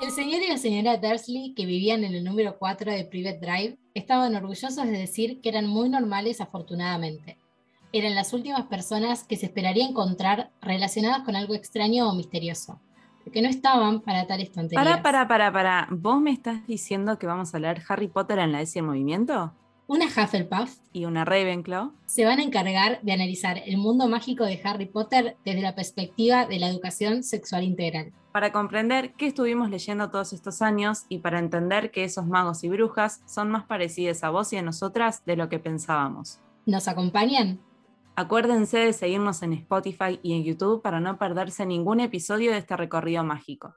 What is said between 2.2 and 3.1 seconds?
número 4 de